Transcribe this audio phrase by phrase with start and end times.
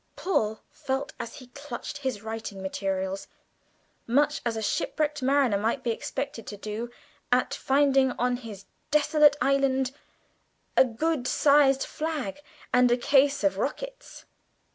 [0.15, 3.27] Paul felt, as he clutched his writing materials,
[4.07, 6.89] much as a shipwrecked mariner might be expected to do
[7.31, 9.91] at finding on his desolate island
[10.75, 12.41] a good sized flag
[12.73, 14.25] and a case of rockets.